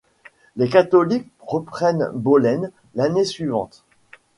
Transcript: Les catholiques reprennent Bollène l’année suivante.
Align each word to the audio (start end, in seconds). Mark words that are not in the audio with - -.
Les 0.55 0.67
catholiques 0.67 1.29
reprennent 1.41 2.09
Bollène 2.15 2.71
l’année 2.95 3.23
suivante. 3.23 3.83